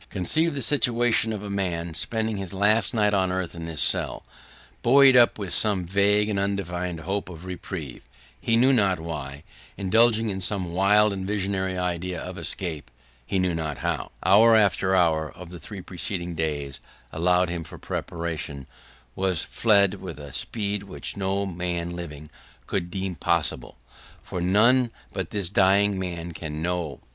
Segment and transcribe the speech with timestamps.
[0.09, 4.25] Conceive the situation of a man, spending his last night on earth in this cell.
[4.81, 8.03] Buoyed up with some vague and undefined hope of reprieve,
[8.39, 9.43] he knew not why
[9.77, 12.91] indulging in some wild and visionary idea of escaping,
[13.23, 16.79] he knew not how hour after hour of the three preceding days
[17.11, 18.65] allowed him for preparation,
[19.15, 22.27] has fled with a speed which no man living
[22.71, 23.77] would deem possible,
[24.23, 27.01] for none but this dying man can know.